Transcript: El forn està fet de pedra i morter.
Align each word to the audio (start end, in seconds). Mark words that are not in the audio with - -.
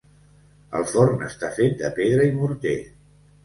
El 0.79 0.85
forn 0.93 1.21
està 1.29 1.53
fet 1.59 1.77
de 1.85 1.95
pedra 2.03 2.29
i 2.33 2.35
morter. 2.41 2.77